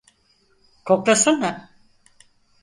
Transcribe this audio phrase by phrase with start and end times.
[0.87, 1.51] Koklasana.